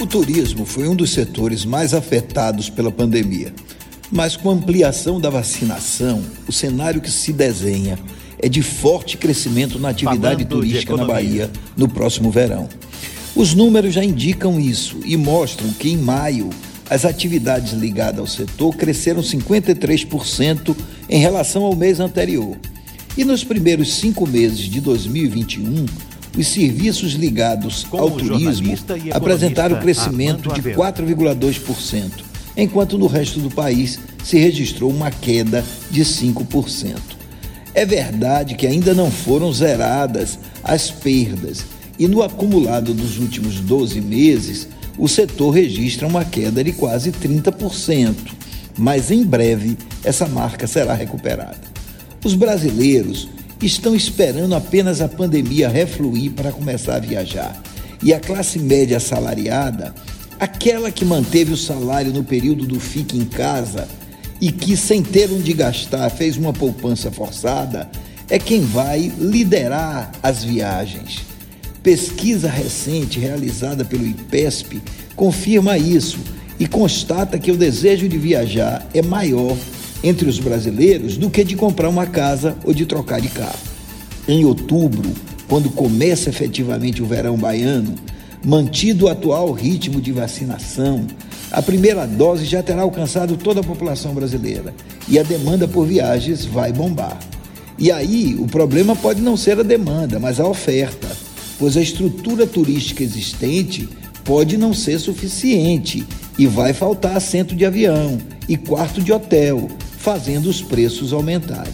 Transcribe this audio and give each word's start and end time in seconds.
O 0.00 0.06
turismo 0.06 0.66
foi 0.66 0.88
um 0.88 0.94
dos 0.94 1.10
setores 1.10 1.64
mais 1.64 1.94
afetados 1.94 2.68
pela 2.68 2.90
pandemia. 2.90 3.52
Mas 4.10 4.36
com 4.36 4.50
a 4.50 4.52
ampliação 4.52 5.20
da 5.20 5.30
vacinação, 5.30 6.22
o 6.46 6.52
cenário 6.52 7.00
que 7.00 7.10
se 7.10 7.32
desenha 7.32 7.98
é 8.38 8.48
de 8.48 8.60
forte 8.60 9.16
crescimento 9.16 9.78
na 9.78 9.88
atividade 9.88 10.44
Falando 10.44 10.48
turística 10.48 10.96
na. 10.96 11.04
Bahia 11.04 11.50
no 11.76 11.88
próximo 11.88 12.30
verão. 12.30 12.68
Os 13.34 13.54
números 13.54 13.94
já 13.94 14.04
indicam 14.04 14.60
isso 14.60 14.98
e 15.04 15.16
mostram 15.16 15.72
que 15.72 15.88
em 15.88 15.96
maio 15.96 16.50
as 16.90 17.04
atividades 17.04 17.72
ligadas 17.72 18.20
ao 18.20 18.26
setor 18.26 18.76
cresceram 18.76 19.22
53% 19.22 20.76
em 21.08 21.18
relação 21.18 21.64
ao 21.64 21.74
mês 21.74 21.98
anterior. 21.98 22.56
E 23.16 23.24
nos 23.24 23.42
primeiros 23.42 23.94
cinco 23.94 24.26
meses 24.26 24.58
de 24.58 24.80
2021, 24.80 25.86
os 26.36 26.46
serviços 26.46 27.12
ligados 27.12 27.84
Com 27.84 27.98
ao 27.98 28.10
turismo 28.10 28.76
apresentaram 29.12 29.80
crescimento 29.80 30.52
de 30.52 30.70
Armando 30.70 30.96
4,2%, 30.96 32.10
enquanto 32.56 32.98
no 32.98 33.06
resto 33.06 33.40
do 33.40 33.50
país 33.50 33.98
se 34.22 34.38
registrou 34.38 34.90
uma 34.90 35.10
queda 35.10 35.64
de 35.90 36.02
5%. 36.02 36.98
É 37.72 37.84
verdade 37.84 38.54
que 38.54 38.66
ainda 38.66 38.94
não 38.94 39.10
foram 39.10 39.52
zeradas 39.52 40.38
as 40.62 40.90
perdas 40.90 41.64
e 41.98 42.08
no 42.08 42.22
acumulado 42.22 42.92
dos 42.92 43.18
últimos 43.18 43.60
12 43.60 44.00
meses, 44.00 44.68
o 44.98 45.08
setor 45.08 45.50
registra 45.50 46.06
uma 46.06 46.24
queda 46.24 46.62
de 46.62 46.72
quase 46.72 47.12
30%, 47.12 48.14
mas 48.76 49.10
em 49.10 49.24
breve 49.24 49.76
essa 50.02 50.26
marca 50.26 50.66
será 50.66 50.94
recuperada. 50.94 51.74
Os 52.24 52.34
brasileiros 52.34 53.28
estão 53.62 53.94
esperando 53.94 54.54
apenas 54.54 55.00
a 55.00 55.08
pandemia 55.08 55.68
refluir 55.68 56.32
para 56.32 56.52
começar 56.52 56.96
a 56.96 57.00
viajar. 57.00 57.60
E 58.02 58.12
a 58.12 58.20
classe 58.20 58.58
média 58.58 58.98
assalariada, 58.98 59.94
aquela 60.38 60.90
que 60.90 61.04
manteve 61.04 61.52
o 61.52 61.56
salário 61.56 62.12
no 62.12 62.24
período 62.24 62.66
do 62.66 62.78
fique 62.78 63.16
em 63.16 63.24
casa 63.24 63.88
e 64.40 64.52
que, 64.52 64.76
sem 64.76 65.02
ter 65.02 65.30
onde 65.32 65.52
gastar, 65.52 66.10
fez 66.10 66.36
uma 66.36 66.52
poupança 66.52 67.10
forçada, 67.10 67.88
é 68.28 68.38
quem 68.38 68.60
vai 68.60 69.12
liderar 69.18 70.10
as 70.22 70.44
viagens. 70.44 71.22
Pesquisa 71.82 72.48
recente 72.48 73.18
realizada 73.18 73.84
pelo 73.84 74.06
IPESP 74.06 74.82
confirma 75.14 75.78
isso 75.78 76.18
e 76.58 76.66
constata 76.66 77.38
que 77.38 77.52
o 77.52 77.56
desejo 77.56 78.08
de 78.08 78.18
viajar 78.18 78.86
é 78.94 79.02
maior 79.02 79.56
entre 80.04 80.28
os 80.28 80.38
brasileiros 80.38 81.16
do 81.16 81.30
que 81.30 81.42
de 81.42 81.56
comprar 81.56 81.88
uma 81.88 82.04
casa 82.04 82.54
ou 82.62 82.74
de 82.74 82.84
trocar 82.84 83.22
de 83.22 83.28
carro. 83.28 83.58
Em 84.28 84.44
outubro, 84.44 85.10
quando 85.48 85.70
começa 85.70 86.28
efetivamente 86.28 87.02
o 87.02 87.06
verão 87.06 87.38
baiano, 87.38 87.94
mantido 88.44 89.06
o 89.06 89.08
atual 89.08 89.50
ritmo 89.50 90.02
de 90.02 90.12
vacinação, 90.12 91.06
a 91.50 91.62
primeira 91.62 92.06
dose 92.06 92.44
já 92.44 92.62
terá 92.62 92.82
alcançado 92.82 93.38
toda 93.38 93.60
a 93.60 93.64
população 93.64 94.12
brasileira 94.12 94.74
e 95.08 95.18
a 95.18 95.22
demanda 95.22 95.66
por 95.66 95.86
viagens 95.86 96.44
vai 96.44 96.70
bombar. 96.70 97.18
E 97.78 97.90
aí, 97.90 98.36
o 98.38 98.46
problema 98.46 98.94
pode 98.94 99.22
não 99.22 99.36
ser 99.36 99.58
a 99.58 99.62
demanda, 99.62 100.20
mas 100.20 100.38
a 100.38 100.46
oferta, 100.46 101.08
pois 101.58 101.76
a 101.76 101.80
estrutura 101.80 102.46
turística 102.46 103.02
existente 103.02 103.88
pode 104.22 104.56
não 104.56 104.74
ser 104.74 104.98
suficiente 104.98 106.06
e 106.38 106.46
vai 106.46 106.72
faltar 106.72 107.16
assento 107.16 107.54
de 107.54 107.64
avião 107.64 108.18
e 108.48 108.56
quarto 108.56 109.00
de 109.00 109.12
hotel, 109.12 109.68
fazendo 110.04 110.50
os 110.50 110.60
preços 110.60 111.14
aumentarem. 111.14 111.72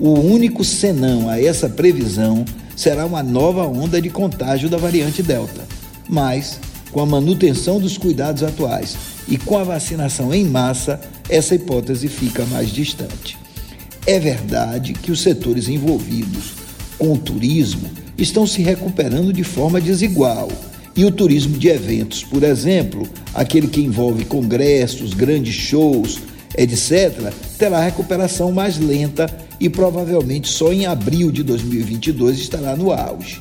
O 0.00 0.18
único 0.18 0.64
senão 0.64 1.28
a 1.28 1.40
essa 1.40 1.68
previsão 1.68 2.44
será 2.74 3.06
uma 3.06 3.22
nova 3.22 3.64
onda 3.68 4.02
de 4.02 4.10
contágio 4.10 4.68
da 4.68 4.76
variante 4.76 5.22
Delta. 5.22 5.64
Mas, 6.08 6.58
com 6.90 7.00
a 7.00 7.06
manutenção 7.06 7.78
dos 7.78 7.96
cuidados 7.96 8.42
atuais 8.42 8.96
e 9.28 9.38
com 9.38 9.56
a 9.56 9.62
vacinação 9.62 10.34
em 10.34 10.44
massa, 10.44 11.00
essa 11.28 11.54
hipótese 11.54 12.08
fica 12.08 12.44
mais 12.46 12.68
distante. 12.70 13.38
É 14.08 14.18
verdade 14.18 14.92
que 14.94 15.12
os 15.12 15.20
setores 15.20 15.68
envolvidos 15.68 16.54
com 16.98 17.12
o 17.12 17.18
turismo 17.18 17.88
estão 18.18 18.44
se 18.44 18.60
recuperando 18.60 19.32
de 19.32 19.44
forma 19.44 19.80
desigual. 19.80 20.48
E 20.96 21.04
o 21.04 21.12
turismo 21.12 21.56
de 21.56 21.68
eventos, 21.68 22.24
por 22.24 22.42
exemplo, 22.42 23.08
aquele 23.32 23.68
que 23.68 23.80
envolve 23.80 24.24
congressos, 24.24 25.14
grandes 25.14 25.54
shows, 25.54 26.18
etc., 26.56 27.32
terá 27.58 27.80
recuperação 27.80 28.52
mais 28.52 28.78
lenta 28.78 29.26
e 29.58 29.68
provavelmente 29.68 30.48
só 30.48 30.72
em 30.72 30.86
abril 30.86 31.30
de 31.30 31.42
2022 31.42 32.38
estará 32.38 32.76
no 32.76 32.92
auge. 32.92 33.40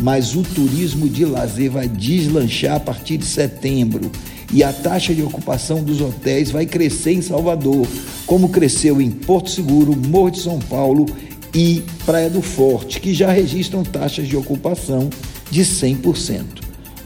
Mas 0.00 0.34
o 0.34 0.42
turismo 0.42 1.08
de 1.08 1.24
lazer 1.24 1.70
vai 1.70 1.88
deslanchar 1.88 2.76
a 2.76 2.80
partir 2.80 3.18
de 3.18 3.26
setembro 3.26 4.10
e 4.52 4.64
a 4.64 4.72
taxa 4.72 5.14
de 5.14 5.22
ocupação 5.22 5.82
dos 5.82 6.00
hotéis 6.00 6.50
vai 6.50 6.66
crescer 6.66 7.12
em 7.12 7.22
Salvador, 7.22 7.86
como 8.26 8.48
cresceu 8.48 9.00
em 9.00 9.10
Porto 9.10 9.50
Seguro, 9.50 9.96
Morro 9.96 10.30
de 10.30 10.40
São 10.40 10.58
Paulo 10.58 11.06
e 11.54 11.82
Praia 12.04 12.30
do 12.30 12.42
Forte, 12.42 13.00
que 13.00 13.14
já 13.14 13.30
registram 13.30 13.84
taxas 13.84 14.26
de 14.26 14.36
ocupação 14.36 15.08
de 15.50 15.62
100%. 15.62 16.44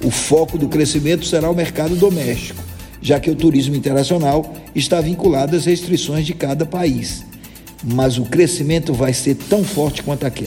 O 0.02 0.10
foco 0.10 0.58
do 0.58 0.68
crescimento 0.68 1.26
será 1.26 1.50
o 1.50 1.54
mercado 1.54 1.96
doméstico, 1.96 2.62
já 3.04 3.20
que 3.20 3.30
o 3.30 3.36
turismo 3.36 3.76
internacional 3.76 4.50
está 4.74 4.98
vinculado 4.98 5.54
às 5.54 5.66
restrições 5.66 6.24
de 6.24 6.32
cada 6.32 6.64
país. 6.64 7.22
Mas 7.84 8.16
o 8.16 8.24
crescimento 8.24 8.94
vai 8.94 9.12
ser 9.12 9.34
tão 9.34 9.62
forte 9.62 10.02
quanto 10.02 10.24
aquele. 10.24 10.42